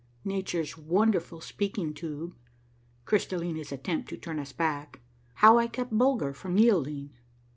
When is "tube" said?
1.93-2.33